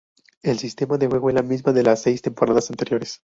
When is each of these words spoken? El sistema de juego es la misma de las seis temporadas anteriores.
El 0.41 0.57
sistema 0.57 0.97
de 0.97 1.05
juego 1.05 1.29
es 1.29 1.35
la 1.35 1.43
misma 1.43 1.73
de 1.73 1.83
las 1.83 2.01
seis 2.01 2.23
temporadas 2.23 2.71
anteriores. 2.71 3.19